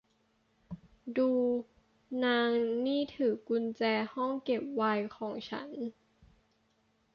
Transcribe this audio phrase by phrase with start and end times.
[1.17, 1.31] ดู
[2.23, 2.51] นาง
[2.85, 5.69] นี่คือกุญแจห้องเก็บไวน์ของฉัน